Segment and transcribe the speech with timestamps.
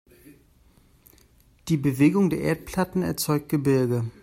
[1.67, 4.01] Die Bewegung der Erdplatten erzeugt Gebirge.